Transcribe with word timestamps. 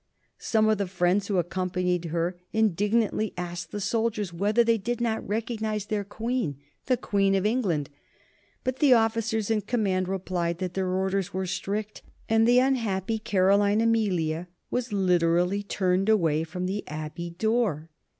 Some 0.39 0.67
of 0.67 0.79
the 0.79 0.87
friends 0.87 1.27
who 1.27 1.37
accompanied 1.37 2.05
her 2.05 2.35
indignantly 2.51 3.35
asked 3.37 3.71
the 3.71 3.79
soldiers 3.79 4.33
whether 4.33 4.63
they 4.63 4.79
did 4.79 4.99
not 4.99 5.27
recognize 5.29 5.85
their 5.85 6.03
Queen, 6.03 6.57
the 6.87 6.97
Queen 6.97 7.35
of 7.35 7.45
England; 7.45 7.91
but 8.63 8.77
the 8.79 8.95
officers 8.95 9.51
in 9.51 9.61
command 9.61 10.07
replied 10.07 10.57
that 10.57 10.73
their 10.73 10.89
orders 10.89 11.35
were 11.35 11.45
strict, 11.45 12.01
and 12.27 12.47
the 12.47 12.57
unhappy 12.57 13.19
Caroline 13.19 13.79
Amelia 13.79 14.47
was 14.71 14.91
literally 14.91 15.61
turned 15.61 16.09
away 16.09 16.43
from 16.43 16.65
the 16.65 16.83
Abbey 16.87 17.29
door. 17.37 17.91